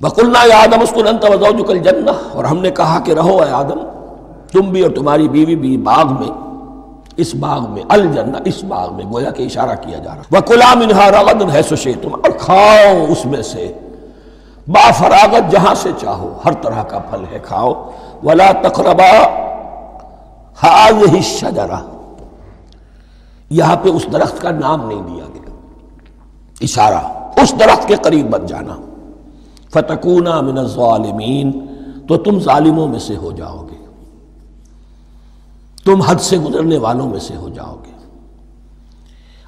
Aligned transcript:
بکلنا 0.00 0.38
آدم 0.38 0.80
اس 0.80 0.94
کو 0.94 1.62
کل 1.64 1.78
جنہ 1.78 2.10
اور 2.32 2.44
ہم 2.44 2.58
نے 2.58 2.70
کہا 2.70 2.98
کہ 3.04 3.12
رہو 3.12 3.42
اے 3.42 3.50
آدم، 3.50 3.78
تم 4.52 4.60
بھی 4.60 4.82
اور 4.82 4.90
تمہاری 4.90 5.28
بیوی 5.28 5.56
بھی 5.56 5.76
باغ 5.76 6.12
میں، 6.12 6.28
اس 7.16 7.34
باغ 7.34 7.70
میں، 7.70 7.82
الجنہ، 7.88 8.36
اس 8.44 8.64
باغ 8.64 8.94
میں، 8.94 9.04
گویا 9.04 9.30
کہ 9.30 9.42
اشارہ 9.42 9.74
کیا 9.74 9.98
جا 9.98 10.14
رہا 10.14 10.38
وکلا 10.38 10.74
منہا 10.74 11.10
رغد، 11.10 11.54
ہے 11.54 11.62
سشے 11.62 11.92
تم 11.92 12.14
اور 12.14 12.30
کھاؤ 12.38 13.04
اس 13.08 13.26
میں 13.26 13.42
سے۔ 13.42 13.72
با 14.68 14.90
فراغت 14.90 15.50
جہاں 15.50 15.74
سے 15.74 15.90
چاہو، 16.00 16.38
ہر 16.44 16.52
طرح 16.52 16.82
کا 16.82 16.98
پھل 16.98 17.24
ہے، 17.32 17.38
کھاؤ۔ 17.42 17.90
ولا 18.22 18.52
تقربا 18.62 19.10
ہاض 20.62 21.24
شجرا 21.24 21.80
یہاں 23.50 23.76
پہ 23.76 23.88
اس 23.88 24.06
درخت 24.12 24.42
کا 24.42 24.50
نام 24.50 24.88
نہیں 24.88 25.02
دیا 25.02 25.24
گیا۔ 25.34 25.50
اشارہ، 26.60 27.28
اس 27.40 27.54
درخت 27.60 27.88
کے 27.88 27.94
قریب 27.96 28.30
بن 28.30 28.46
جانا۔ 28.46 28.76
فتکونا 29.72 30.40
من 30.40 30.58
الظالمین، 30.58 31.66
تو 32.08 32.16
تم 32.16 32.40
ظالموں 32.40 32.88
میں 32.88 32.98
سے 32.98 33.16
ہو 33.16 33.32
جاؤ 33.32 33.66
گے۔ 33.70 33.84
تم 35.84 36.00
حد 36.00 36.16
سے 36.16 36.38
گزرنے 36.38 36.78
والوں 36.78 37.08
میں 37.08 37.20
سے 37.20 37.36
ہو 37.36 37.48
جاؤ 37.48 37.76
گے۔ 37.86 37.92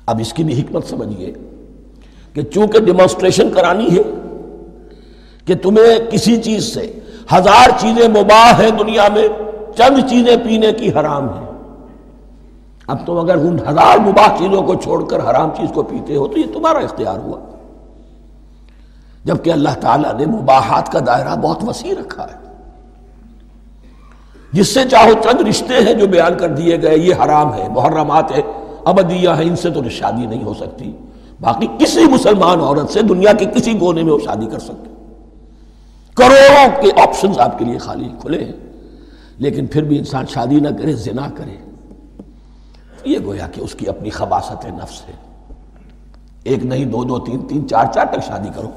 اب 0.06 0.18
اس 0.20 0.32
کی 0.32 0.44
بھی 0.44 0.60
حکمت 0.60 0.86
سمجھیے 0.86 1.32
کہ 2.34 2.42
چونکہ 2.42 2.80
ڈیمانسٹریشن 2.80 3.50
کرانی 3.54 3.96
ہے 3.96 4.02
کہ 5.46 5.54
تمہیں 5.54 6.10
کسی 6.10 6.42
چیز 6.42 6.74
سے 6.74 7.00
ہزار 7.32 7.70
چیزیں 7.78 8.08
مباح 8.08 8.60
ہیں 8.60 8.70
دنیا 8.70 9.08
میں، 9.14 9.28
چند 9.76 10.10
چیزیں 10.10 10.36
پینے 10.36 10.72
کی 10.72 10.90
حرام 10.90 11.28
ہیں۔ 11.28 11.50
اب 12.86 13.06
تم 13.06 13.16
اگر 13.16 13.36
ان 13.36 13.58
ہزار 13.68 13.98
مباح 13.98 14.36
چیزوں 14.38 14.62
کو 14.62 14.74
چھوڑ 14.74 15.04
کر 15.04 15.30
حرام 15.30 15.50
چیز 15.56 15.68
کو 15.74 15.82
پیتے 15.82 16.16
ہو 16.16 16.28
تو 16.28 16.38
یہ 16.38 16.54
تمہارا 16.54 16.78
اختیار 16.78 17.18
ہوا۔ 17.18 17.38
جبکہ 19.24 19.50
اللہ 19.50 19.68
تعالیٰ 19.80 20.14
نے 20.14 20.26
مباحات 20.26 20.92
کا 20.92 20.98
دائرہ 21.06 21.36
بہت 21.36 21.68
وسیع 21.68 21.94
رکھا 22.00 22.24
ہے۔ 22.24 22.40
جس 24.52 24.74
سے 24.74 24.88
چاہو 24.90 25.12
چند 25.22 25.48
رشتے 25.48 25.74
ہیں 25.74 25.94
جو 25.94 26.06
بیان 26.06 26.38
کر 26.38 26.48
دیے 26.48 26.82
گئے، 26.82 26.98
یہ 26.98 27.14
حرام 27.14 27.54
ہے، 27.54 27.68
محرمات 27.68 28.32
ہے 28.32 28.42
ابدیہ 28.84 29.28
ہیں، 29.28 29.44
ان 29.44 29.56
سے 29.56 29.70
تو 29.70 29.88
شادی 29.88 30.26
نہیں 30.26 30.44
ہو 30.44 30.54
سکتی۔ 30.54 30.92
باقی 31.40 31.66
کسی 31.78 32.04
مسلمان 32.04 32.60
عورت 32.60 32.90
سے 32.90 33.02
دنیا 33.02 33.32
کے 33.32 33.44
کسی 33.44 33.80
گونے 33.80 34.02
میں 34.02 34.12
وہ 34.12 34.18
شادی 34.24 34.46
کر 34.46 34.58
سکتے 34.58 34.90
کروڑوں 36.14 36.82
کے 36.82 37.00
آپشنز 37.00 37.38
آپ 37.38 37.58
کے 37.58 37.64
لیے 37.64 37.78
خالی 37.78 38.08
کھلے 38.20 38.44
ہیں۔ 38.44 38.52
لیکن 39.38 39.66
پھر 39.66 39.82
بھی 39.82 39.98
انسان 39.98 40.24
شادی 40.26 40.60
نہ 40.60 40.68
کرے، 40.68 40.92
زنا 40.92 41.26
کرے۔ 41.34 41.56
یہ 43.04 43.18
گویا 43.24 43.46
کہ 43.46 43.60
اس 43.60 43.72
کی 43.72 43.86
اپنی 43.86 44.10
خباصت 44.10 44.66
نفس 44.66 45.08
ہے۔ 45.08 45.12
ایک 46.44 46.66
نہیں، 46.66 46.84
دو 46.84 47.04
دو، 47.04 47.18
تین 47.18 47.46
تین، 47.48 47.68
چار 47.68 47.84
چار 47.94 48.06
تک 48.06 48.26
شادی 48.26 48.48
کرو۔ 48.56 48.70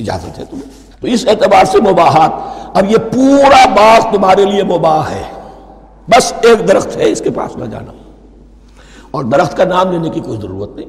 اجازت 0.00 0.38
ہے 0.38 0.44
تمہیں۔ 0.44 1.00
تو 1.00 1.06
اس 1.06 1.26
اعتبار 1.28 1.64
سے 1.64 1.80
مباحات، 1.80 2.30
اب 2.74 2.90
یہ 2.90 2.96
پورا 2.96 3.66
باغ 3.66 4.16
تمہارے 4.16 4.44
لیے 4.44 4.62
مباح 4.62 5.02
ہے۔ 5.10 5.22
بس 6.08 6.32
ایک 6.42 6.68
درخت 6.68 6.96
ہے، 6.96 7.10
اس 7.10 7.20
کے 7.20 7.30
پاس 7.30 7.56
نہ 7.56 7.64
جانا۔ 7.64 7.92
اور 9.10 9.24
درخت 9.24 9.56
کا 9.56 9.64
نام 9.64 9.92
لینے 9.92 10.10
کی 10.10 10.20
کوئی 10.20 10.38
ضرورت 10.40 10.76
نہیں۔ 10.76 10.88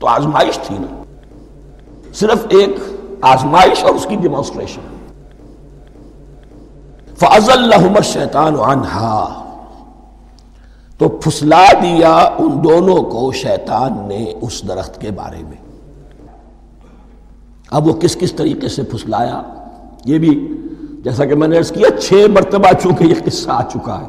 تو 0.00 0.06
آزمائش 0.06 0.58
تھی 0.62 0.76
نا۔ 0.78 1.02
صرف 2.14 2.46
ایک 2.48 2.76
آزمائش 3.20 3.84
اور 3.84 3.94
اس 3.94 4.06
کی 4.08 4.16
ڈیمانسٹریشن 4.16 4.80
فضل 7.16 7.72
شیطان 8.04 8.60
عنہا 8.60 9.44
تو 10.98 11.08
پھسلا 11.08 11.64
دیا 11.82 12.16
ان 12.16 12.64
دونوں 12.64 13.02
کو 13.02 13.32
شیطان 13.32 14.08
نے 14.08 14.32
اس 14.40 14.68
درخت 14.68 15.00
کے 15.00 15.10
بارے 15.10 15.38
میں۔ 15.38 15.67
اب 17.70 17.86
وہ 17.86 17.92
کس 17.92 18.16
کس 18.16 18.32
طریقے 18.32 18.68
سے 18.68 18.82
پھسلایا؟ 18.82 19.42
یہ 20.04 20.18
بھی 20.18 20.48
جیسا 21.04 21.24
کہ 21.24 21.34
میں 21.34 21.48
نے 21.48 21.58
عرض 21.58 21.72
کیا، 21.72 22.00
چھ 22.00 22.12
مرتبہ 22.28 22.72
چونکہ 22.82 23.04
یہ 23.04 23.14
قصہ 23.24 23.50
آ 23.50 23.62
چکا 23.62 24.00
ہے، 24.00 24.06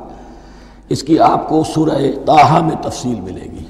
اس 0.90 1.04
کی 1.04 1.20
آپ 1.20 1.50
کو 1.50 1.64
سورہ 1.76 2.12
تاہا 2.26 2.60
میں 2.60 2.76
تفصیل 2.82 3.22
ملے 3.22 3.44
گی۔ 3.44 3.64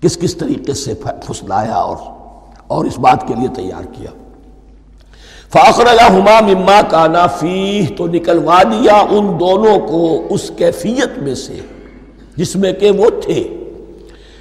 کس 0.00 0.18
کس 0.18 0.36
طریقے 0.36 0.74
سے 0.74 0.94
پھسلایا 0.94 1.74
اور 1.74 1.96
اور 2.66 2.84
اس 2.84 2.98
بات 2.98 3.28
کے 3.28 3.34
لیے 3.34 3.48
تیار 3.48 3.84
کیا۔ 3.84 4.10
فاخر 5.48 5.86
ہما 5.86 6.40
مما 6.40 6.80
کا 6.90 7.06
نافی 7.06 7.86
تو 7.96 8.06
نکلوا 8.06 8.62
دیا 8.62 8.94
ان 8.94 9.40
دونوں 9.40 9.78
کو 9.88 10.22
اس 10.30 10.50
کیفیت 10.56 11.18
میں 11.18 11.34
سے، 11.34 11.60
جس 12.36 12.56
میں 12.56 12.72
کہ 12.72 12.90
وہ 12.90 13.10
تھے۔ 13.22 13.64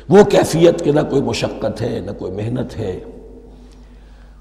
وہ 0.10 0.24
کیفیت 0.24 0.82
کے 0.82 0.92
نہ 0.92 1.00
کوئی 1.10 1.22
مشقت 1.22 1.82
ہے، 1.82 2.02
نہ 2.06 2.12
کوئی 2.12 2.32
محنت 2.32 2.78
ہے۔ 2.78 3.00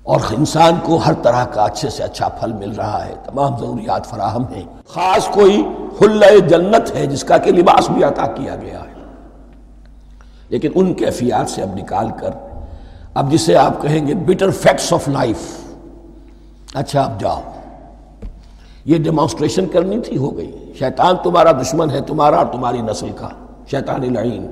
اور 0.02 0.20
انسان 0.30 0.72
کو 0.82 0.96
ہر 0.96 1.12
طرح 1.12 1.44
کا 1.44 1.62
اچھے 1.62 1.90
سے 1.90 2.02
اچھا 2.02 2.28
پھل 2.28 2.52
مل 2.52 2.70
رہا 2.70 3.06
ہے، 3.06 3.14
تمام 3.24 3.58
ضروریات 3.58 4.06
فراہم 4.06 4.44
ہیں۔ 4.44 4.62
خاص 4.88 5.28
کوئی 5.28 5.62
حل 6.02 6.40
جنت 6.48 6.94
ہے 6.94 7.06
جس 7.06 7.24
کا 7.24 7.38
کہ 7.38 7.52
لباس 7.52 7.90
بھی 7.90 8.04
عطا 8.04 8.26
کیا 8.26 8.56
گیا 8.56 8.78
ہے۔ 8.78 8.92
لیکن 10.48 10.70
ان 10.74 10.94
کیفیات 10.94 11.50
سے 11.50 11.62
اب 11.62 11.74
نکال 11.74 12.08
کر، 12.20 12.30
اب 13.14 13.32
جسے 13.32 13.56
آپ 13.56 13.82
کہیں 13.82 14.06
گے 14.06 14.14
بیٹر 14.14 14.50
فیکٹس 14.50 14.92
آف 14.92 15.08
لائف 15.08 15.36
اچھا 16.74 17.02
اب 17.02 17.20
جاؤ۔ 17.20 17.40
یہ 18.84 18.98
ڈیمانسٹریشن 18.98 19.66
کرنی 19.66 20.00
تھی، 20.00 20.16
ہو 20.16 20.36
گئی۔ 20.36 20.72
شیطان 20.78 21.16
تمہارا 21.22 21.52
دشمن 21.52 21.90
ہے، 21.90 22.00
تمہارا 22.00 22.36
اور 22.36 22.46
تمہاری 22.46 22.82
نسل 22.82 23.10
کا، 23.16 23.28
شیطان 23.70 24.14
لعین 24.14 24.46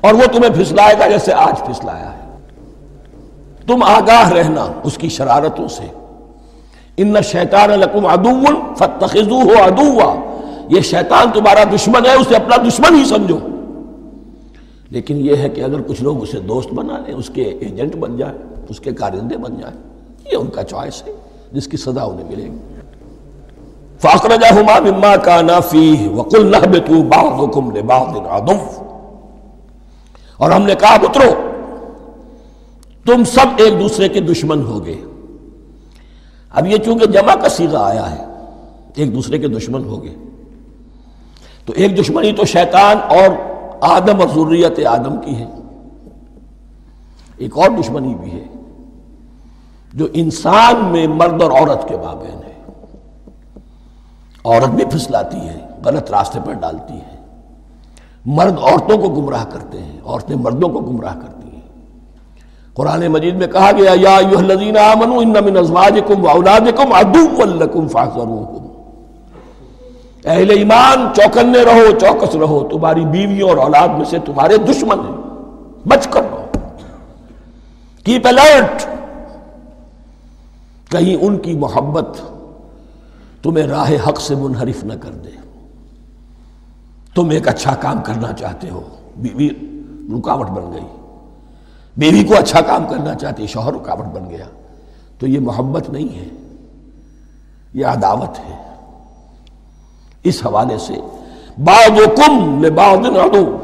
اور 0.00 0.14
وہ 0.14 0.26
تمہیں 0.32 0.54
پھسلائے 0.54 0.94
گا 0.98 1.08
جیسے 1.08 1.32
آج 1.32 1.66
پھسلایا 1.66 2.12
ہے۔ 2.12 2.31
تم 3.66 3.82
آگاہ 3.82 4.32
رہنا 4.32 4.66
اس 4.84 4.98
کی 4.98 5.08
شرارتوں 5.08 5.68
سے۔ 5.68 5.86
ان 6.96 7.22
شیطان 7.22 7.70
لکم 7.70 8.06
ادو 8.06 8.74
فتخذو 8.76 9.42
ہو 9.42 9.62
ادوا 9.62 10.14
یہ 10.68 10.80
شیطان 10.80 11.26
تمہارا 11.34 11.64
دشمن 11.74 12.06
ہے، 12.06 12.14
اسے 12.14 12.36
اپنا 12.36 12.56
دشمن 12.68 12.94
ہی 12.94 13.04
سمجھو۔ 13.04 13.38
لیکن 14.90 15.16
یہ 15.16 15.36
ہے 15.36 15.48
کہ 15.48 15.60
اگر 15.60 15.82
کچھ 15.82 16.02
لوگ 16.02 16.22
اسے 16.22 16.40
دوست 16.40 16.72
بنا 16.72 16.98
لیں، 17.06 17.14
اس 17.14 17.30
کے 17.34 17.42
ایجنٹ 17.42 17.96
بن 17.96 18.16
جائیں، 18.16 18.38
اس 18.68 18.80
کے 18.80 18.92
کارندے 18.92 19.36
بن 19.36 19.54
جائیں، 19.60 19.76
یہ 20.32 20.36
ان 20.36 20.46
کا 20.46 20.62
چوائس 20.62 21.02
ہے، 21.06 21.12
جس 21.52 21.68
کی 21.68 21.76
سزا 21.76 22.02
انہیں 22.02 22.28
ملے 22.28 22.44
گی۔ 22.44 22.58
فاخرجہما 24.00 24.78
مما 24.80 25.16
کانا 25.16 25.60
فیہ 25.60 26.08
وقل 26.08 26.46
نہبتو 26.46 27.02
بعضکم 27.02 27.76
لبعض 27.76 28.16
اور 30.36 30.50
ہم 30.50 30.62
نے 30.62 30.74
کہا 30.74 30.94
اترو 30.94 31.51
تم 33.06 33.24
سب 33.24 33.46
ایک 33.56 33.80
دوسرے 33.80 34.08
کے 34.08 34.20
دشمن 34.20 34.62
ہو 34.62 34.84
گئے۔ 34.84 35.00
اب 36.50 36.66
یہ 36.66 36.76
چونکہ 36.76 37.06
جمع 37.06 37.34
کا 37.34 37.48
سیغہ 37.48 37.78
آیا 37.78 38.10
ہے، 38.10 38.24
ایک 38.94 39.14
دوسرے 39.14 39.38
کے 39.38 39.48
دشمن 39.48 39.84
ہو 39.84 40.02
گئے۔ 40.02 40.14
تو 41.64 41.72
ایک 41.76 41.98
دشمنی 41.98 42.32
تو 42.32 42.44
شیطان 42.44 42.96
اور 43.08 43.28
آدم 43.80 44.20
اور 44.20 44.28
ضروریت 44.28 44.86
آدم 44.86 45.16
کی 45.20 45.36
ہے۔ 45.36 45.46
ایک 47.36 47.58
اور 47.58 47.70
دشمنی 47.80 48.14
بھی 48.14 48.32
ہے، 48.32 48.44
جو 49.94 50.06
انسان 50.12 50.84
میں 50.84 51.06
مرد 51.06 51.42
اور 51.42 51.50
عورت 51.50 51.88
کے 51.88 51.96
مابین 51.96 52.44
ہے۔ 52.44 52.62
عورت 54.44 54.68
بھی 54.68 54.84
پھسلاتی 54.84 55.36
ہے، 55.36 55.66
غلط 55.84 56.10
راستے 56.10 56.38
پر 56.44 56.52
ڈالتی 56.52 56.94
ہے۔ 56.94 57.16
مرد 58.26 58.58
عورتوں 58.58 58.98
کو 58.98 59.08
گمراہ 59.08 59.44
کرتے 59.44 59.82
ہیں، 59.82 60.00
عورتیں 60.04 60.36
مردوں 60.36 60.68
کو 60.68 60.80
گمراہ 60.80 61.14
کرتی 61.14 61.34
ہیں۔ 61.34 61.41
قرآن 62.74 63.06
مجید 63.06 63.34
میں 63.34 63.46
کہا 63.46 63.70
گیا، 63.72 63.90
یا 63.94 64.16
الذین 64.16 64.76
آمنوا 64.76 65.22
ان 65.22 65.32
من 65.32 65.56
ازواجکم 65.56 66.24
و 66.24 66.28
اولادکم 66.28 66.92
عدو 66.92 67.44
لکم 67.44 67.88
فاحذروہم 67.88 68.62
اہل 70.24 70.50
ایمان، 70.50 71.08
چوکنے 71.16 71.62
رہو، 71.64 71.98
چوکس 71.98 72.34
رہو، 72.34 72.68
تمہاری 72.68 73.04
بیویوں 73.04 73.48
اور 73.48 73.56
اولاد 73.56 73.88
میں 73.88 74.04
سے 74.04 74.18
تمہارے 74.18 74.56
دشمن 74.56 74.98
ہیں۔ 74.98 75.22
بچ 75.88 76.06
کر 76.06 76.20
رہو۔ 76.20 76.44
کیپ 78.04 78.26
الرٹ 78.26 78.82
کہیں 80.90 81.16
ان 81.20 81.38
کی 81.38 81.54
محبت 81.54 82.16
تمہیں 83.42 83.66
راہ 83.66 83.92
حق 84.08 84.20
سے 84.20 84.34
منحرف 84.34 84.84
نہ 84.84 84.92
کر 85.00 85.10
دے۔ 85.10 85.30
تم 87.14 87.30
ایک 87.30 87.48
اچھا 87.48 87.74
کام 87.74 88.00
کرنا 88.02 88.32
چاہتے 88.32 88.70
ہو۔ 88.70 88.82
بیوی 89.16 89.48
رکاوٹ 90.18 90.46
بن 90.46 90.72
گئی۔ 90.74 91.01
بیوی 91.96 92.24
کو 92.24 92.34
اچھا 92.38 92.60
کام 92.60 92.86
کرنا 92.86 93.14
چاہتی 93.14 93.46
شوہر 93.46 93.72
رکاوٹ 93.72 94.04
بن 94.04 94.30
گیا۔ 94.30 94.44
تو 95.18 95.26
یہ 95.26 95.40
محبت 95.40 95.90
نہیں 95.90 96.18
ہے، 96.18 96.28
یہ 97.74 97.86
عداوت 97.86 98.38
ہے۔ 98.38 98.62
اس 100.24 100.46
حوالے 100.46 100.78
سے 100.78 100.94
بعضکم 101.58 102.64
لبعض 102.64 102.98
عدو 102.98 103.58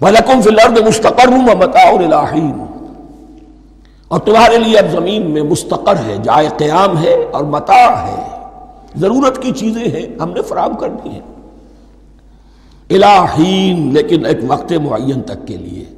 وَلَكُمْ 0.00 0.42
فِي 0.42 0.50
الْأَرْضِ 0.50 0.82
مُسْتَقَرٌ 0.82 1.32
وَمَتَاعٌ 1.32 1.98
الْآخِرِ 1.98 2.42
اور 4.08 4.20
تمہارے 4.20 4.58
لیے 4.58 4.78
اب 4.78 4.84
زمین 4.90 5.30
میں 5.30 5.42
مستقر 5.42 5.96
ہے، 6.06 6.16
جائے 6.22 6.48
قیام 6.56 7.02
ہے 7.02 7.24
اور 7.30 7.44
متاع 7.44 8.06
ہے۔ 8.06 8.28
ضرورت 8.96 9.42
کی 9.42 9.52
چیزیں 9.52 9.84
ہیں، 9.84 10.22
ہم 10.22 10.30
نے 10.30 10.42
فراہم 10.42 10.76
کر 10.76 10.88
دی 10.88 11.08
ہیں 11.08 11.20
الہین 12.90 13.94
لیکن 13.94 14.26
ایک 14.26 14.38
وقت 14.48 14.72
معین 14.72 15.22
تک 15.22 15.46
کے 15.46 15.56
لیے۔ 15.56 15.97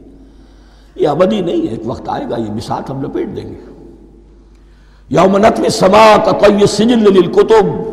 یہ 1.01 1.09
ابدی 1.09 1.41
نہیں 1.41 1.63
ہے، 1.63 1.67
ایک 1.67 1.81
وقت 1.85 2.09
آئے 2.09 2.25
گا، 2.31 2.37
یہ 2.41 2.51
بساط 2.51 2.91
ہم 2.91 3.03
لپیٹ 3.03 3.37
دیں 3.37 3.45
گے۔ 3.45 3.61
یوم 5.11 5.37
نتم 5.37 5.69
سما 5.69 6.17
کا 6.25 6.67
سجل 6.67 6.99
للکتب، 6.99 7.91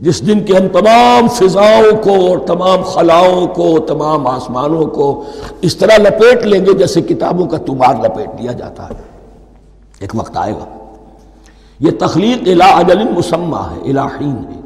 جس 0.00 0.26
دن 0.26 0.40
کے 0.40 0.56
ہم 0.56 0.68
تمام 0.68 1.28
فضاؤں 1.28 2.02
کو 2.02 2.10
اور 2.10 2.38
تمام 2.38 2.82
خلاؤں 2.82 3.46
کو، 3.46 3.78
تمام 3.78 4.26
آسمانوں 4.26 4.86
کو 4.86 5.24
اس 5.60 5.76
طرح 5.76 5.96
لپیٹ 5.96 6.46
لیں 6.46 6.66
گے 6.66 6.72
جیسے 6.72 7.00
کتابوں 7.00 7.46
کا 7.46 7.58
تمار 7.58 7.94
لپیٹ 7.94 8.40
لیا 8.40 8.52
جاتا 8.52 8.88
ہے۔ 8.88 8.94
ایک 9.98 10.12
وقت 10.14 10.36
آئے 10.36 10.52
گا۔ 10.52 10.86
یہ 11.80 11.90
تخلیق 11.98 12.48
الہ 12.48 12.64
اجل 12.64 13.08
مسمہ 13.08 13.56
ہے 13.56 13.90
الہین 13.90 14.36
ہے۔ 14.48 14.60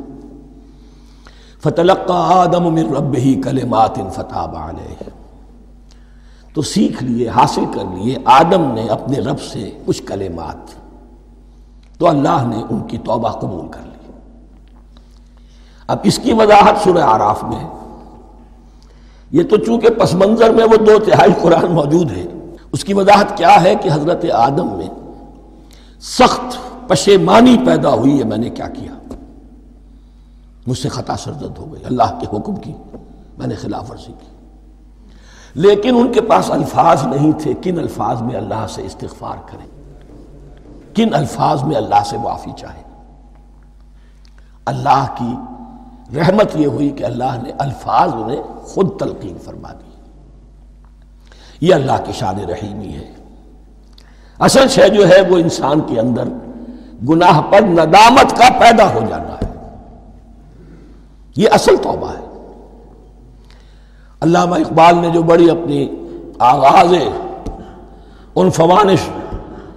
فتلقا 1.63 2.43
آدم 2.43 2.75
من 2.75 2.95
رب 2.97 3.15
ہی 3.15 3.35
کلمات 3.35 3.95
فتح 4.13 4.39
علیہ۔ 4.39 5.24
تو 6.55 6.63
سیکھ 6.63 7.05
لیے، 7.05 7.29
حاصل 7.29 7.65
کر 7.75 7.85
لیے۔ 7.95 8.17
آدم 8.25 8.73
نے 8.75 8.87
اپنے 8.87 9.19
رب 9.19 9.41
سے 9.41 9.71
کچھ 9.85 10.03
کلمات۔ 10.03 10.57
تو 11.99 12.09
اللہ 12.09 12.47
نے 12.47 12.63
ان 12.71 12.81
کی 12.81 12.99
توبہ 12.99 13.29
قبول 13.29 13.69
کر 13.69 13.81
لی۔ 13.81 14.13
اب 15.87 15.99
اس 16.03 16.21
کی 16.23 16.33
وضاحت 16.33 16.75
سورہ 16.85 17.03
آراف 17.03 17.43
میں 17.43 17.59
ہے۔ 17.59 17.69
یہ 19.31 19.43
تو 19.43 19.57
چونکہ 19.57 19.91
پس 19.91 20.15
منظر 20.15 20.51
میں 20.51 20.65
وہ 20.65 20.77
دو 20.77 20.99
تہائی 21.05 21.33
قرآن 21.43 21.73
موجود 21.73 22.11
ہے 22.11 22.25
اس 22.73 22.85
کی 22.85 22.95
وضاحت 22.95 23.39
کیا 23.39 23.63
ہے 23.63 23.75
کہ 23.75 23.89
حضرت 23.93 24.25
آدم 24.31 24.77
میں 24.77 24.89
سخت 26.01 26.57
پشیمانی 26.89 27.57
پیدا 27.67 27.95
ہوئی 27.95 28.19
ہے، 28.19 28.25
میں 28.25 28.39
نے 28.39 28.51
کیا 28.51 28.69
کیا؟ 28.69 29.15
مجھ 30.67 30.79
سے 30.79 30.89
خطا 30.89 31.17
سرزد 31.17 31.59
ہو 31.59 31.73
گئی۔ 31.73 31.85
اللہ 31.85 32.19
کے 32.21 32.37
حکم 32.37 32.57
کی 32.57 32.73
میں 33.39 33.47
نے 33.47 33.55
خلاف 33.55 33.91
ورزی 33.91 34.13
کی۔ 34.21 34.34
لیکن 35.55 35.97
ان 35.97 36.13
کے 36.13 36.21
پاس 36.21 36.51
الفاظ 36.51 37.07
نہیں 37.07 37.33
تھے۔ 37.33 37.55
کن 37.63 37.79
الفاظ 37.79 38.23
میں 38.23 38.37
اللہ 38.37 38.67
سے 38.69 38.87
استغفار 38.87 39.37
کریں؟ 39.47 39.67
کن 40.95 41.15
الفاظ 41.15 41.63
میں 41.63 41.77
اللہ 41.77 42.03
سے 42.07 42.19
معافی 42.19 42.51
چاہے 42.57 42.83
اللہ 44.65 45.07
کی 45.19 45.35
رحمت 46.17 46.57
یہ 46.57 46.67
ہوئی 46.67 46.91
کہ 46.91 47.05
اللہ 47.05 47.43
نے 47.43 47.51
الفاظ 47.59 48.11
انہیں 48.15 48.43
خود 48.65 49.01
تلقین 49.01 49.39
فرما 49.39 49.73
دی۔ 49.73 49.91
یہ 51.61 51.75
اللہ 51.75 51.93
کی 52.05 52.13
شان 52.13 52.39
رحیمی 52.39 52.95
ہے۔ 52.95 53.15
اصل 54.39 54.69
شے 54.69 54.89
جو 54.89 55.09
ہے 55.09 55.21
وہ 55.21 55.37
انسان 55.37 55.81
کے 55.81 56.01
اندر 56.01 56.25
گناہ 57.09 57.41
پر 57.41 57.61
ندامت 57.61 58.31
کا 58.37 58.49
پیدا 58.61 58.95
ہو 58.95 59.01
جانا 59.09 59.35
ہے۔ 59.35 59.69
یہ 61.37 61.49
اصل 61.53 61.77
توبہ 61.77 62.11
ہے۔ 62.11 62.34
علامہ 64.21 64.55
اقبال 64.55 64.99
نے 64.99 65.09
جو 65.15 65.23
بڑی 65.23 65.51
اپنی 65.51 65.89
آغاز 66.39 66.95
ان 68.35 68.51
فوانش 68.51 69.01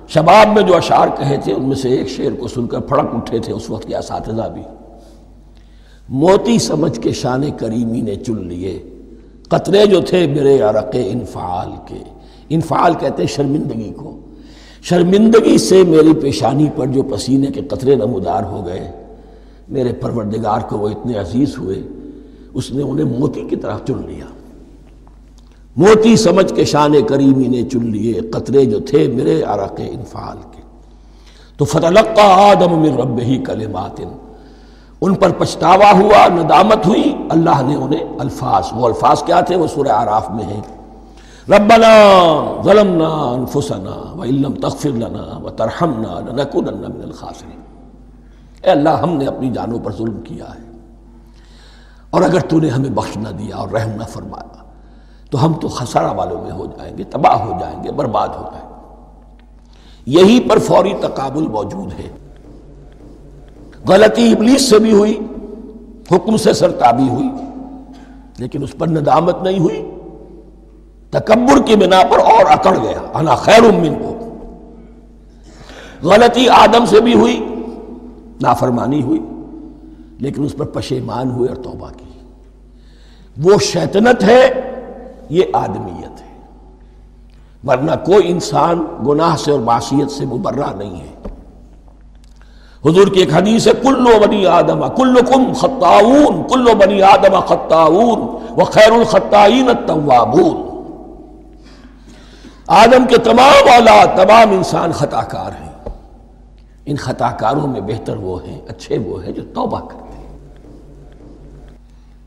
شباب 0.07 0.47
میں 0.53 0.61
جو 0.61 0.75
اشعار 0.75 1.07
کہے 1.07 1.37
تھے، 1.43 1.53
ان 1.53 1.63
میں 1.63 1.75
سے 1.75 1.89
ایک 1.89 2.09
شعر 2.09 2.35
کو 2.39 2.47
سن 2.47 2.67
کر 2.67 2.79
پھڑک 2.79 3.15
اٹھے 3.15 3.39
تھے، 3.39 3.53
اس 3.53 3.69
وقت 3.69 3.87
کے 3.87 3.97
اساتذہ 3.97 4.49
بھی۔ 4.53 4.61
موتی 6.09 6.59
سمجھ 6.59 6.99
کے 6.99 7.11
شان 7.11 7.51
کریمی 7.51 8.01
نے 8.01 8.15
چن 8.15 8.47
لیے، 8.47 8.83
قطرے 9.49 9.85
جو 9.85 10.01
تھے 10.01 10.27
میرے 10.27 10.61
عرق 10.61 10.87
انفعال 10.93 11.69
کے۔ 11.85 12.03
انفعال 12.49 12.93
کہتے 12.93 13.23
ہیں 13.23 13.27
شرمندگی 13.27 13.93
کو۔ 13.97 14.19
شرمندگی 14.81 15.57
سے 15.57 15.83
میری 15.83 16.13
پیشانی 16.13 16.69
پر 16.75 16.85
جو 16.85 17.03
پسینے 17.03 17.47
کے 17.47 17.61
قطرے 17.61 17.95
نمودار 17.95 18.43
ہو 18.43 18.65
گئے، 18.65 18.91
میرے 19.69 19.93
پروردگار 19.93 20.59
کو 20.69 20.77
وہ 20.77 20.89
اتنے 20.89 21.17
عزیز 21.17 21.57
ہوئے 21.57 21.83
اس 22.53 22.71
نے 22.71 22.83
انہیں 22.83 23.05
موتی 23.05 23.41
کی 23.41 23.55
طرح 23.55 23.77
چن 23.88 24.01
لیا۔ 24.05 24.25
موتی 25.75 26.15
سمجھ 26.15 26.53
کے 26.53 26.65
شان 26.65 27.01
کریمی 27.07 27.47
نے 27.47 27.63
چن 27.63 27.85
لیے، 27.85 28.13
قطرے 28.13 28.65
جو 28.65 28.79
تھے 28.79 29.07
میرے 29.07 29.41
عرق 29.41 29.73
انفعال 29.77 30.38
کے۔ 30.51 30.61
تو 31.57 31.65
فتح 31.65 32.21
آدم 32.21 32.79
من 32.79 32.97
رب 32.97 33.19
ہی 33.19 33.38
کلمات 33.38 34.01
ان 35.01 35.15
پر 35.15 35.31
پچھتاوا 35.38 35.91
ہوا، 35.91 36.27
ندامت 36.27 36.88
ہوئی۔ 36.88 37.15
اللہ 37.29 37.61
نے 37.67 37.75
انہیں 37.75 38.19
الفاظ، 38.19 38.67
وہ 38.75 38.88
الفاظ 38.88 39.23
کیا 39.23 39.41
تھے؟ 39.41 39.55
وہ 39.55 39.67
سورہ 39.67 39.88
آراف 39.88 40.29
میں 40.31 40.45
ہیں۔ 40.45 40.61
ربنا 41.49 41.88
ظلمنا 42.63 43.07
انفسنا 43.07 44.13
وَإِلَّمْ 44.19 44.61
تَغْفِرْ 44.61 44.91
لَنَا 44.91 45.38
وَتَرْحَمْنَا 45.44 46.19
لَنَكُونَنَّ 46.19 46.88
مِنَ 46.88 47.03
الْخَاسِرِينَ۔ 47.03 47.61
اے 48.63 48.71
اللہ، 48.71 48.89
ہم 48.89 49.09
نے 49.09 49.25
اپنی 49.25 49.49
جانوں 49.49 49.79
پر 49.79 49.91
ظلم 49.91 50.21
کیا 50.23 50.45
ہے۔ 50.45 50.76
اور 52.09 52.21
اگر 52.21 52.39
تو 52.39 52.59
نے 52.59 52.69
ہمیں 52.69 52.89
بخش 52.89 53.18
نہ 53.18 53.30
دیا 53.30 53.56
اور 53.56 53.69
رحم 53.69 53.89
نہ 53.89 54.04
فرمایا، 54.04 54.63
تو 55.31 55.45
ہم 55.45 55.54
تو 55.54 55.68
خسارہ 55.68 56.13
والوں 56.13 56.42
میں 56.42 56.51
ہو 56.51 56.65
جائیں 56.65 56.98
گے، 56.98 57.04
تباہ 57.04 57.33
ہو 57.33 57.57
جائیں 57.59 57.83
گے، 57.83 57.92
برباد 57.92 58.27
ہو 58.27 58.50
جائیں 58.54 58.69
گے۔ 58.69 58.74
یہی 60.06 60.39
پر 60.39 60.59
فوری 60.59 60.94
تقابل 61.01 61.48
موجود 61.48 62.00
ہے۔ 62.00 62.09
غلطی 63.88 64.31
ابلیس 64.31 64.69
سے 64.69 64.80
بھی 64.80 64.94
ہوئی، 64.94 65.19
حکم 66.12 66.38
سے 66.38 66.54
سرتابی 66.54 67.09
ہوئی، 67.09 67.30
لیکن 68.38 68.63
اس 68.63 68.75
پر 68.77 68.88
ندامت 68.88 69.44
نہیں 69.44 69.59
ہوئی۔ 69.59 69.92
تکبر 71.09 71.62
کی 71.65 71.75
بنا 71.75 72.01
پر 72.12 72.19
اور 72.19 72.45
اکڑ 72.50 72.77
گیا۔ 72.83 73.00
انا 73.13 73.36
خیر 73.36 73.63
امین 73.63 73.95
کو 73.95 74.13
غلطی 76.04 76.50
آدم 76.50 76.86
سے 76.86 77.01
بھی 77.01 77.13
ہوئی، 77.13 77.56
نافرمانی 78.42 79.01
ہوئی۔ 79.01 79.19
لیکن 80.19 80.43
اس 80.43 80.55
پر 80.57 80.65
پشیمان 80.65 81.31
ہوئے 81.31 81.49
اور 81.49 81.55
توبہ 81.55 81.89
کی۔ 81.97 82.19
وہ 83.43 83.57
شیطنت 83.61 84.23
ہے، 84.23 84.49
یہ 85.29 85.43
آدمیت 85.53 86.21
ہے۔ 86.21 86.27
ورنہ 87.67 87.91
کوئی 88.05 88.31
انسان 88.31 88.85
گناہ 89.07 89.35
سے 89.35 89.51
اور 89.51 89.59
معصیت 89.59 90.11
سے 90.11 90.25
مبرہ 90.25 90.73
نہیں 90.75 91.01
ہے۔ 91.01 91.13
حضور 92.85 93.07
کی 93.07 93.19
ایک 93.19 93.33
حدیث 93.33 93.67
ہے، 93.67 93.71
کلو 93.81 94.19
بنی 94.27 94.45
آدم 94.45 94.95
کلو 94.95 95.19
کم 95.33 95.53
خطاون 95.53 96.47
کلو 96.47 96.75
بنی 96.75 97.01
آدم 97.01 97.39
خطاون 97.39 98.19
وہ 98.49 98.65
خیر 98.65 98.91
الخطائین 98.91 99.69
التوابون۔ 99.69 100.67
آدم 102.67 103.05
کے 103.09 103.17
تمام 103.17 103.69
اولاد 103.71 104.07
تمام 104.07 104.51
انسان 104.51 104.91
خطا 104.91 105.21
کار 105.21 105.51
ہیں۔ 105.61 105.67
ان 106.85 106.95
خطا 106.95 107.31
کاروں 107.31 107.67
میں 107.67 107.81
بہتر 107.81 108.17
وہ 108.17 108.43
ہیں، 108.43 108.61
اچھے 108.67 108.97
وہ 108.97 109.23
ہیں 109.23 109.31
جو 109.31 109.41
توبہ 109.53 109.79
کرتے 109.79 109.97
ہیں 109.97 110.06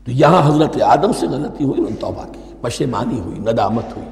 تو 0.05 0.11
یہاں 0.11 0.49
حضرت 0.49 0.81
آدم 0.81 1.11
سے 1.19 1.27
غلطی 1.27 1.63
ہوئی، 1.63 1.77
انہوں 1.77 1.89
نے 1.89 1.95
توبہ 1.95 2.23
کی 2.31 2.53
پشیمانی 2.61 3.19
ہوئی، 3.19 3.39
ندامت 3.39 3.97
ہوئی۔ 3.97 4.09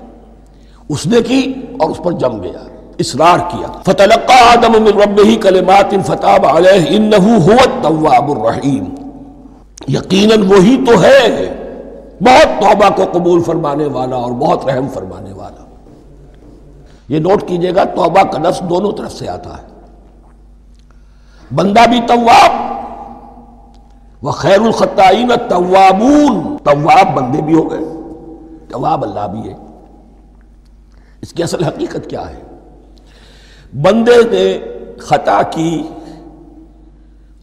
اس 0.89 1.05
نے 1.05 1.21
کی 1.21 1.53
اور 1.79 1.89
اس 1.89 1.97
پر 1.97 2.11
جم 2.11 2.43
گیا، 2.43 2.59
اصرار 2.99 3.39
کیا۔ 3.39 3.67
فتلقى 3.85 4.57
آدم 4.57 4.71
من 4.71 4.87
ربه 4.87 5.33
کلمات 5.41 5.95
فتاب 6.05 6.45
علیہ 6.45 6.97
انه 6.97 7.35
هو 7.35 7.51
التواب 7.51 8.31
الرحیم۔ 8.31 8.83
یقیناً 9.87 10.41
وہی 10.41 10.77
تو 10.87 11.01
ہے۔ 11.03 11.53
بہت 12.21 12.61
توبہ 12.61 12.89
کو 12.95 13.19
قبول 13.19 13.43
فرمانے 13.43 13.85
والا 13.85 14.15
اور 14.15 14.31
بہت 14.31 14.65
رحم 14.65 14.87
فرمانے 14.93 15.33
والا۔ 15.33 15.65
یہ 17.09 17.19
نوٹ 17.19 17.43
کیجیے 17.47 17.75
گا، 17.75 17.83
توبہ 17.83 18.23
کا 18.23 18.39
لفظ 18.39 18.69
دونوں 18.69 18.91
طرف 18.91 19.13
سے 19.13 19.29
آتا 19.29 19.57
ہے۔ 19.57 19.67
بندہ 21.55 21.79
بھی 21.89 21.99
تواب 22.07 22.68
وہ 24.21 24.31
خیر 24.31 24.59
الخطائین 24.59 25.31
توابون 25.49 26.57
تواب 26.63 27.13
بندے 27.13 27.41
بھی 27.41 27.55
ہو 27.55 27.71
گئے۔ 27.71 27.79
تواب 28.69 29.03
اللہ 29.03 29.27
بھی 29.27 29.49
ہے۔ 29.49 29.55
اس 31.21 31.33
کی 31.33 31.43
اصل 31.43 31.63
حقیقت 31.63 32.09
کیا 32.09 32.29
ہے؟ 32.29 32.41
بندے 33.81 34.23
نے 34.31 34.59
خطا 34.97 35.41
کی 35.41 35.89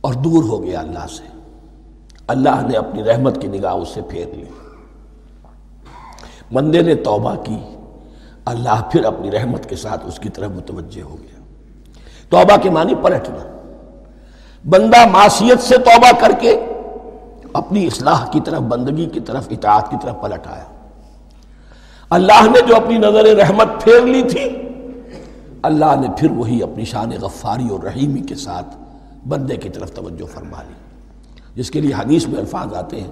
اور 0.00 0.14
دور 0.14 0.44
ہو 0.44 0.62
گیا 0.62 0.80
اللہ 0.80 1.06
سے۔ 1.16 1.38
اللہ 2.26 2.66
نے 2.68 2.76
اپنی 2.76 3.04
رحمت 3.04 3.40
کی 3.40 3.48
نگاہ 3.48 3.72
اس 3.72 3.88
سے 3.88 4.02
پھیر 4.02 4.26
لی۔ 4.26 4.44
بندے 6.52 6.82
نے 6.82 6.94
توبہ 6.94 7.34
کی۔ 7.34 7.58
اللہ 8.44 8.88
پھر 8.92 9.04
اپنی 9.04 9.30
رحمت 9.30 9.68
کے 9.68 9.76
ساتھ 9.76 10.06
اس 10.06 10.18
کی 10.18 10.28
طرف 10.28 10.50
متوجہ 10.50 11.02
ہو 11.02 11.16
گیا۔ 11.22 11.40
توبہ 12.30 12.62
کے 12.62 12.70
معنی 12.70 12.94
پلٹنا۔ 12.94 13.58
بندہ 14.68 15.06
معصیت 15.06 15.60
سے 15.60 15.78
توبہ 15.78 16.20
کر 16.20 16.32
کے 16.40 16.65
اپنی 17.56 17.86
اصلاح 17.86 18.26
کی 18.30 18.40
طرف، 18.40 18.60
بندگی 18.60 19.06
کی 19.06 19.20
طرف، 19.20 19.46
اطاعت 19.50 19.90
کی 19.90 19.96
طرف 20.02 20.14
پلٹ 20.22 20.46
آیا۔ 20.46 20.64
اللہ 22.10 22.42
نے 22.42 22.58
جو 22.68 22.76
اپنی 22.76 22.98
نظر 22.98 23.36
رحمت 23.36 23.84
پھیر 23.84 24.06
لی 24.06 24.22
تھی، 24.22 24.44
اللہ 25.62 26.00
نے 26.00 26.06
پھر 26.16 26.30
وہی 26.30 26.62
اپنی 26.62 26.84
شان 26.84 27.10
غفاری 27.20 27.68
اور 27.68 27.80
رحیمی 27.80 28.20
کے 28.20 28.34
ساتھ 28.34 28.76
بندے 29.28 29.56
کی 29.56 29.68
طرف 29.68 29.92
توجہ 29.92 30.26
فرما 30.26 30.62
لی۔ 30.62 30.74
جس 31.54 31.70
کے 31.70 31.80
لیے 31.80 31.94
حدیث 31.94 32.26
میں 32.26 32.38
الفاظ 32.38 32.74
آتے 32.74 33.00
ہیں، 33.00 33.10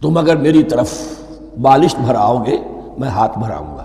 تم 0.00 0.18
اگر 0.18 0.36
میری 0.36 0.62
طرف 0.62 0.92
بالشت 1.60 1.96
بھراؤ 1.96 2.44
گے، 2.46 2.56
میں 2.98 3.08
ہاتھ 3.08 3.38
بھراؤں 3.38 3.76
گا۔ 3.76 3.84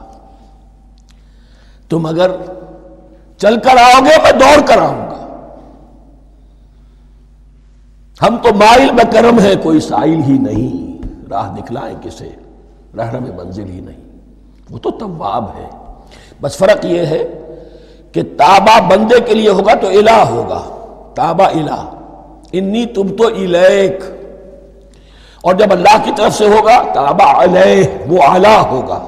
تم 1.89 2.05
اگر 2.05 2.31
چل 3.37 3.59
کر 3.59 3.77
آؤ 3.77 4.01
گے، 4.05 4.17
میں 4.23 4.31
دوڑ 4.31 4.67
کر 4.67 4.77
آؤں 4.77 5.07
گا۔ 5.11 5.12
ہم 8.21 8.37
تو 8.43 8.53
مائل 8.53 8.91
میں 8.91 9.03
کرم 9.11 9.39
ہے 9.39 9.55
کوئی 9.63 9.79
سائل 9.79 10.21
ہی 10.23 10.37
نہیں۔ 10.37 10.93
راہ 11.29 11.55
دکھلائیں 11.55 11.95
کسے 12.01 12.29
رہرم 12.97 13.23
منزل 13.35 13.69
ہی 13.69 13.79
نہیں۔ 13.79 13.99
وہ 14.69 14.77
تو 14.77 14.91
تواب 14.91 15.45
ہے 15.57 15.69
بس 16.41 16.57
فرق 16.57 16.85
یہ 16.85 17.05
ہے 17.05 17.39
کہ 18.11 18.21
تابا 18.37 18.79
بندے 18.79 19.19
کے 19.19 19.33
لیے 19.33 19.49
ہوگا 19.49 19.73
تو 19.73 19.87
الہ 19.87 20.25
ہوگا۔ 20.29 20.61
تابا 21.15 21.45
الہ۔ 21.45 21.93
انی 22.51 22.85
تم 22.85 23.07
تو 23.07 23.27
الیک۔ 23.27 24.03
اور 25.41 25.53
جب 25.53 25.71
اللہ 25.71 25.97
کی 26.03 26.11
طرف 26.17 26.33
سے 26.33 26.47
ہوگا 26.47 26.83
تابا 26.93 27.43
علیہ، 27.43 27.83
وہ 28.07 28.17
اعلیٰ 28.23 28.65
ہوگا۔ 28.71 28.99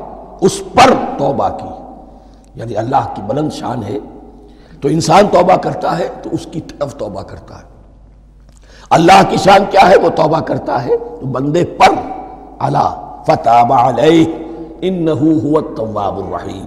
اس 0.42 0.64
پر 0.74 0.94
توبہ 1.18 1.50
کی۔ 1.50 2.00
یعنی 2.56 2.78
اللہ 2.78 3.14
کی 3.16 3.22
بلند 3.22 3.54
شان 3.54 3.84
ہے۔ 3.84 3.98
تو 4.82 4.88
انسان 4.88 5.28
توبہ 5.32 5.56
کرتا 5.56 6.00
ہے، 6.00 6.08
تو 6.24 6.30
اس 6.32 6.48
کی 6.52 6.62
طرف 6.62 6.96
توبہ 6.96 7.22
کرتا 7.22 7.56
ہے۔ 7.56 7.75
اللہ 8.90 9.22
کی 9.30 9.38
شان 9.38 9.64
کیا 9.72 9.90
ہے؟ 9.90 9.98
وہ 9.98 10.10
توبہ 10.10 10.40
کرتا 10.40 10.86
ہے۔ 10.86 10.98
تو 10.98 11.26
بندے 11.26 11.66
پر 11.66 11.90
اللہ 12.60 13.22
فتح 13.28 13.66
علیہ 13.70 14.26
انہو 14.82 15.48
هو 15.48 15.58
التواب 15.58 16.18
الرحیم۔ 16.18 16.66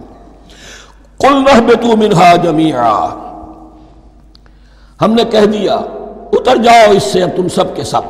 قل 1.19 1.43
رحبتو 1.47 1.97
منہا 1.97 2.37
جمیعا۔ 2.37 3.09
ہم 5.03 5.13
نے 5.13 5.25
کہہ 5.25 5.47
دیا، 5.47 5.75
اتر 6.33 6.57
جاؤ 6.57 6.91
اس 6.91 7.03
سے، 7.03 7.23
اب 7.23 7.31
تم 7.37 7.49
سب 7.49 7.77
کے 7.77 7.85
سب۔ 7.85 8.01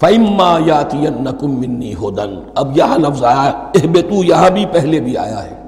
فَإِمَّا 0.00 0.58
يَاتِيَنَّكُم 0.66 1.58
مِّنِّي 1.58 1.94
هُدًى 1.94 2.36
اب 2.54 2.76
یہاں 2.76 2.98
لفظ 2.98 3.24
آیا، 3.24 3.50
احبتو 3.50 4.24
یہاں 4.24 4.50
بھی 4.50 4.66
پہلے 4.66 5.00
بھی 5.00 5.16
آیا 5.16 5.44
ہے۔ 5.44 5.65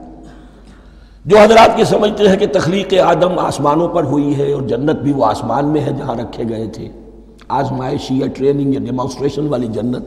جو 1.25 1.39
حضرات 1.39 1.79
یہ 1.79 1.85
سمجھتے 1.85 2.29
ہیں 2.29 2.37
کہ 2.37 2.47
تخلیق 2.47 2.95
آدم 3.05 3.39
آسمانوں 3.39 3.89
پر 3.89 4.05
ہوئی 4.05 4.39
ہے 4.39 4.53
اور 4.53 4.63
جنت 4.63 4.97
بھی 4.97 5.13
وہ 5.13 5.25
آسمان 5.25 5.67
میں 5.67 5.81
ہے 5.81 5.93
جہاں 5.93 6.15
رکھے 6.15 6.45
گئے 6.49 6.67
تھے۔ 6.67 6.89
آزمائشی 7.49 8.19
یا 8.19 8.27
ٹریننگ 8.27 8.75
یا 8.75 8.81
ڈیمانسٹریشن 8.81 9.49
والی 9.49 9.67
جنت، 9.67 10.05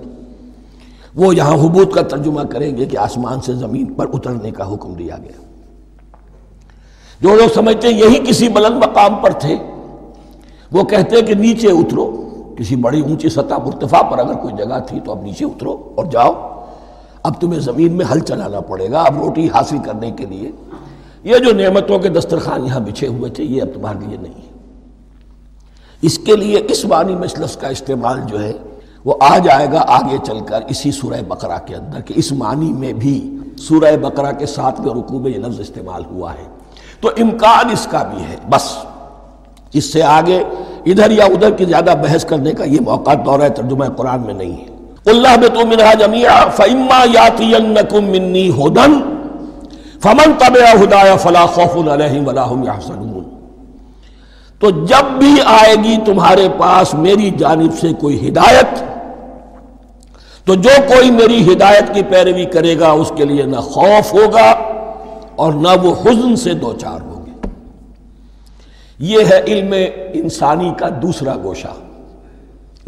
وہ 1.16 1.36
یہاں 1.36 1.54
حبوت 1.54 1.94
کا 1.94 2.02
ترجمہ 2.02 2.42
کریں 2.42 2.78
گے 2.78 2.86
کہ 2.86 2.98
آسمان 2.98 3.42
سے 3.42 3.54
زمین 3.54 3.86
پر 3.86 4.06
اترنے 4.14 4.52
کا 4.52 4.74
حکم 4.74 4.94
دیا 4.94 5.16
گیا۔ 5.24 5.42
جو 7.22 7.36
لوگ 7.36 7.48
سمجھتے 7.54 7.88
ہیں 7.88 8.00
یہی 8.00 8.20
کسی 8.30 8.50
بلند 8.50 8.76
مقام 8.76 9.16
پر 9.16 9.32
تھے، 9.32 9.56
وہ 10.72 10.84
کہتے 10.84 11.16
ہیں 11.16 11.24
کہ 11.24 11.34
نیچے 11.34 11.68
اترو، 11.68 12.30
کسی 12.58 12.76
بڑی 12.76 13.02
اونچی 13.02 13.30
سطح 13.30 13.56
مرتفع 13.66 14.02
پر 14.02 14.18
اگر 14.18 14.34
کوئی 14.34 14.54
جگہ 14.58 14.80
تھی 14.88 15.00
تو 15.00 15.12
اب 15.12 15.24
نیچے 15.24 15.46
اترو 15.46 15.94
اور 15.96 16.06
جاؤ۔ 16.06 16.64
اب 17.24 17.42
تمہیں 17.42 17.60
زمین 17.60 17.94
میں 17.94 18.06
ہل 18.12 18.20
چلانا 18.20 18.60
پڑے 18.60 18.92
گا، 18.92 19.02
اب 19.02 19.24
روٹی 19.24 19.48
حاصل 19.54 19.78
کرنے 19.78 20.12
کے 20.12 20.26
لیے۔ 20.26 20.52
یہ 21.24 21.38
جو 21.38 21.54
نعمتوں 21.54 22.00
کے 22.00 22.10
دسترخوان 22.10 22.66
یہاں 22.66 22.80
بچھے 22.80 23.08
ہوئے 23.08 23.32
تھے، 23.32 23.44
یہ 23.44 23.62
اب 23.62 23.68
تمہارے 23.74 24.06
لیے 24.08 24.18
نہیں 24.18 24.34
ہے۔ 24.34 24.52
اس 26.02 26.18
کے 26.18 26.36
لیے 26.36 26.62
اس 26.70 26.86
بانی 26.86 27.16
مجلس 27.16 27.56
کا 27.56 27.68
استعمال 27.68 28.20
جو 28.28 28.44
ہے، 28.44 28.54
وہ 29.06 29.14
آ 29.22 29.38
جائے 29.38 29.68
گا، 29.72 29.86
آگے 29.88 30.18
چل 30.24 30.40
کر 30.40 30.62
اسی 30.70 30.92
سورہ 30.92 31.22
بقرہ 31.28 31.58
کے 31.66 31.76
اندر 31.76 32.02
کہ 32.02 32.14
اس 32.18 32.32
معنی 32.32 32.74
میں 32.74 32.94
بھی 32.94 33.38
سورہ 33.58 33.98
بقرہ 33.98 34.32
کے 34.32 34.46
ساتھ 34.46 34.82
میں 34.82 34.94
رکوع 34.94 35.20
میں 35.20 35.32
یہ 35.32 35.38
لفظ 35.38 35.60
استعمال 35.60 36.06
ہوا 36.06 36.34
ہے۔ 36.34 36.48
تو 37.00 37.10
امکان 37.22 37.70
اس 37.74 37.88
کا 37.92 38.04
بھی 38.04 38.24
ہے، 38.24 38.36
بس۔ 38.50 38.78
اس 39.74 39.94
سے 39.94 40.04
آگے 40.04 40.44
ادھر 40.86 41.12
یا 41.12 41.26
ادھر 41.26 41.52
کی 41.52 41.66
زیادہ 41.66 41.94
بحث 42.04 42.26
کرنے 42.26 42.52
کا 42.52 42.64
یہ 42.64 42.78
موقع 42.82 43.12
دورہ 43.26 43.50
ترجمہ 43.50 43.86
قرآن 43.86 44.22
میں 44.22 44.34
نہیں 44.34 44.62
ہے۔ 44.62 44.66
اللہ 45.06 45.40
میں 45.40 45.50
تو 45.50 45.68
منہا 45.68 45.94
جمیا 45.94 46.46
فعما 46.56 47.06
یاتی 47.14 47.54
منی 47.94 48.52
فمن 50.04 50.34
طب 50.40 50.58
ہدایا 50.84 51.16
فلا 51.16 51.46
خوف 51.46 51.76
علیہم 51.88 52.28
ولا 52.28 52.46
هم 52.46 52.64
تو 54.62 54.70
جب 54.70 55.06
بھی 55.20 55.34
آئے 55.46 55.76
گی 55.84 55.96
تمہارے 56.06 56.48
پاس 56.58 56.94
میری 56.94 57.30
جانب 57.38 57.78
سے 57.80 57.92
کوئی 58.00 58.18
ہدایت، 58.28 58.84
تو 60.46 60.56
جو 60.56 60.76
کوئی 60.88 61.12
میری 61.12 61.40
ہدایت 61.52 61.94
کی 61.94 62.02
پیروی 62.10 62.46
کرے 62.46 62.80
گا، 62.80 62.90
اس 62.92 63.12
کے 63.16 63.26
لیے 63.26 63.44
نہ 63.44 63.62
خوف 63.70 64.14
ہوگا 64.14 64.50
اور 65.36 65.54
نہ 65.54 65.76
وہ 65.84 65.94
حزن 66.06 66.36
سے 66.36 66.54
دو 66.54 66.74
چار 66.74 67.02
ہوں 67.02 67.26
گے۔ 67.26 67.50
یہ 69.00 69.20
ہے 69.32 69.42
علم 69.48 69.74
انسانی 70.14 70.72
کا 70.80 70.90
دوسرا 71.02 71.36
گوشہ 71.44 71.74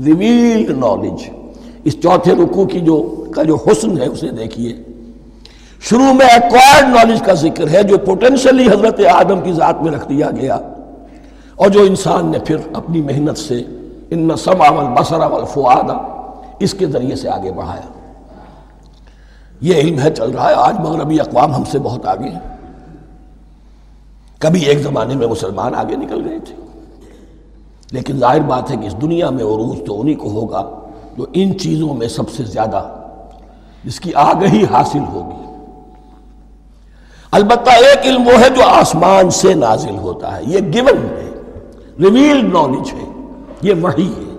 ریویلڈ 0.06 0.70
نالج 0.78 1.30
اس 1.84 2.02
چوتھے 2.02 2.34
رکوع 2.44 2.66
کی 2.66 2.80
جو 2.80 3.02
کا 3.36 3.44
جو 3.44 3.56
حسن 3.56 3.98
ہے، 4.02 4.08
اسے 4.08 4.30
دیکھیے۔ 4.30 4.93
شروع 5.90 6.14
میں 6.14 6.26
ایکوائرڈ 6.26 6.96
نالج 6.96 7.22
کا 7.22 7.34
ذکر 7.34 7.68
ہے 7.68 7.84
جو 7.84 7.98
پوٹینشلی 7.98 8.66
حضرت 8.66 9.02
آدم 9.14 9.42
کی 9.42 9.54
ذات 9.54 9.82
میں 9.82 9.92
رکھ 9.92 10.10
دیا 10.10 10.30
گیا۔ 10.32 10.58
اور 11.56 11.70
جو 11.70 11.82
انسان 11.82 12.32
نے 12.32 12.40
پھر 12.40 12.58
اپنی 12.74 13.02
محنت 13.02 13.38
سے 13.38 13.64
ان 14.10 14.30
سما 14.38 14.70
والبصر 14.70 15.18
والفؤاد 15.18 15.90
اس 16.60 16.74
کے 16.74 16.86
ذریعے 16.86 17.16
سے 17.16 17.30
آگے 17.30 17.52
بڑھایا۔ 17.52 17.82
یہ 19.62 19.74
علم 19.76 20.00
ہے، 20.00 20.12
چل 20.12 20.32
رہا 20.32 20.50
ہے 20.50 20.54
آج 20.58 20.80
مغربی 20.80 21.20
اقوام 21.20 21.56
ہم 21.56 21.64
سے 21.64 21.80
بہت 21.80 22.06
آگے 22.06 22.30
ہیں۔ 22.30 22.58
کبھی 24.40 24.62
ایک 24.62 24.78
زمانے 24.78 25.16
میں 25.16 25.28
مسلمان 25.28 25.76
آگے 25.76 25.96
نکل 25.96 26.30
گئے 26.30 26.40
تھے۔ 26.40 26.56
لیکن 27.92 28.18
ظاہر 28.18 28.40
بات 28.40 28.72
ہے 28.72 28.76
کہ 28.78 28.88
اس 28.88 29.02
دنیا 29.02 29.30
میں 29.30 29.44
عروج 29.44 29.88
تو 29.88 30.02
انہی 30.02 30.14
کو 30.14 30.30
ہوگا 30.32 30.70
جو 31.18 31.26
ان 31.34 31.60
چیزوں 31.60 31.94
میں 31.94 32.08
سب 32.08 32.30
سے 32.30 32.44
زیادہ، 32.44 32.90
جس 33.84 34.00
کی 34.00 34.14
آگہی 34.14 34.66
حاصل 34.72 35.04
ہوگی۔ 35.14 35.43
البتہ 37.34 37.70
ایک 37.70 38.00
علم 38.04 38.28
وہ 38.28 38.34
ہے 38.34 38.50
جو 38.50 38.64
آسمان 38.64 39.30
سے 39.30 39.54
نازل 39.54 39.98
ہوتا 39.98 40.38
ہے، 40.38 40.42
یہ 40.48 40.60
گیون 40.74 40.98
ہے 40.98 41.30
ریویلڈ 42.00 42.54
نالج 42.54 42.94
ہے، 42.94 43.12
یہ 43.62 43.74
وحی 43.84 44.08
ہے۔ 44.08 44.38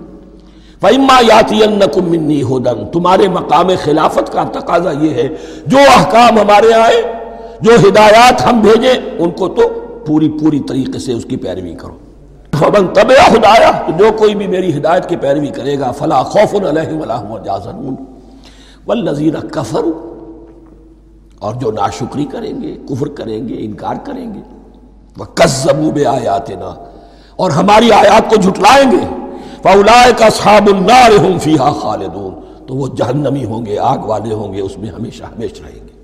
فَإِمَّا 0.80 1.20
يَاتِيَنَّكُم 1.20 2.10
مِّنِّي 2.10 2.42
هُدًى 2.42 2.84
تمہارے 2.92 3.28
مقام 3.28 3.70
خلافت 3.84 4.32
کا 4.32 4.44
تقاضا 4.52 4.90
یہ 4.90 5.10
ہے، 5.10 5.28
جو 5.66 5.78
احکام 5.96 6.38
ہمارے 6.38 6.74
آئے، 6.74 7.02
جو 7.60 7.72
ہدایات 7.88 8.46
ہم 8.46 8.60
بھیجیں، 8.60 8.94
ان 9.18 9.30
کو 9.30 9.48
تو 9.48 9.62
پوری 10.06 10.28
پوری 10.40 10.60
طریقے 10.60 10.98
سے 10.98 11.12
اس 11.12 11.24
کی 11.24 11.36
پیروی 11.36 11.74
کرو۔ 11.74 11.96
فمن 12.58 12.86
تبع 12.86 13.36
ہدایا 13.36 13.70
تو 13.70 13.92
جو 13.98 14.04
کوئی 14.16 14.34
بھی 14.34 14.46
میری 14.46 14.76
ہدایت 14.76 15.08
کی 15.08 15.16
پیروی 15.16 15.46
کرے 15.46 15.78
گا، 15.78 15.92
فلا 15.92 16.22
خوف 16.22 16.54
علیہم 16.54 17.00
ولا 17.00 17.20
هم 17.20 17.36
يحزنون۔ 17.46 17.96
والذین 18.86 19.48
کفروا 19.52 20.13
اور 21.44 21.54
جو 21.54 21.70
ناشکری 21.70 22.24
کریں 22.24 22.62
گے، 22.62 22.76
کفر 22.88 23.08
کریں 23.08 23.48
گے، 23.48 23.54
انکار 23.58 23.94
کریں 24.04 24.34
گے۔ 24.34 24.40
وَكَذَّبُوا 25.18 25.92
بِآيَاتِنَا۔ 25.92 26.84
اور 27.36 27.50
ہماری 27.50 27.92
آیات 27.92 28.30
کو 28.30 28.36
جھٹلائیں 28.36 28.90
گے۔ 28.90 29.32
فَأُولَئِكَ 29.62 30.24
أَصْحَابُ 30.24 30.74
النَّارِ 30.74 31.12
هُمْ 31.12 31.40
فِيهَا 31.40 31.72
خَالِدُونَ۔ 31.72 32.66
تو 32.66 32.74
وہ 32.74 32.86
جہنمی 32.86 33.44
ہوں 33.44 33.66
گے، 33.66 33.78
آگ 33.78 33.98
والے 33.98 34.34
ہوں 34.34 34.54
گے، 34.54 34.60
اس 34.60 34.78
میں 34.78 34.88
ہمیشہ 34.88 35.24
ہمیشہ 35.24 35.62
رہیں 35.62 35.88
گے۔ 35.88 36.02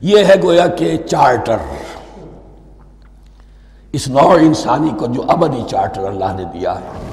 یہ 0.00 0.24
ہے 0.24 0.34
گویا 0.42 0.66
کہ 0.66 0.96
چارٹر۔ 0.96 1.56
اس 3.92 4.08
نوع 4.08 4.32
انسانی 4.32 4.90
کو 4.98 5.06
جو 5.06 5.22
ابدی 5.28 5.62
چارٹر 5.70 6.04
اللہ 6.04 6.32
نے 6.36 6.44
دیا 6.44 6.74
ہے۔ 6.74 7.11